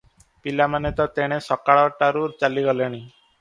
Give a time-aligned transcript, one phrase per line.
[0.45, 3.05] ପିଲାମାନେ ତ ତେଣେ ସକାଳ ଟାରୁ ଚାଲିଗଲେଣି।"